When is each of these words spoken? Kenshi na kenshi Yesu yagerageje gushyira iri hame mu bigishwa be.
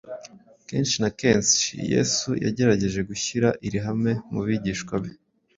Kenshi 0.67 0.95
na 1.03 1.09
kenshi 1.19 1.67
Yesu 1.93 2.29
yagerageje 2.45 2.99
gushyira 3.09 3.47
iri 3.67 3.79
hame 3.85 4.11
mu 4.31 4.41
bigishwa 4.47 4.95
be. 5.03 5.11